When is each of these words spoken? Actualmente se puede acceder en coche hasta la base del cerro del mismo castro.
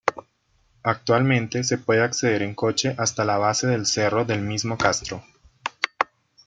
Actualmente 0.81 1.63
se 1.63 1.77
puede 1.77 2.01
acceder 2.01 2.41
en 2.41 2.55
coche 2.55 2.95
hasta 2.97 3.23
la 3.23 3.37
base 3.37 3.67
del 3.67 3.85
cerro 3.85 4.25
del 4.25 4.41
mismo 4.41 4.75
castro. 4.75 5.23